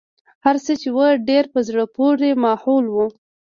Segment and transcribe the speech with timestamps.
[0.45, 0.99] هرڅه چې و
[1.29, 2.97] ډېر په زړه پورې ماحول و.